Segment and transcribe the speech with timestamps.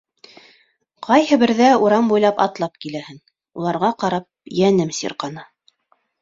[1.07, 3.19] Ҡайһы берҙә урам буйлап атлап киләһең,
[3.61, 5.47] уларға ҡарап йәнем сирҡана.